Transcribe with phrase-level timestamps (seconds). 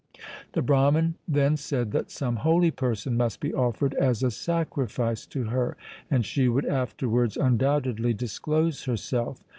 [0.53, 5.43] The Brahman then said that some holy person must be offered as a sacrifice to
[5.43, 5.77] her,
[6.09, 9.43] and she would afterwards un doubtedly disclose herself.